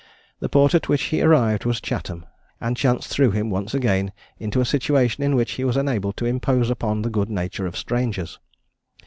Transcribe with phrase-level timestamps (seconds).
[0.39, 2.25] The port at which he arrived was Chatham,
[2.59, 6.25] and chance threw him once again into a situation, in which he was enabled to
[6.25, 8.39] impose upon the good nature of strangers.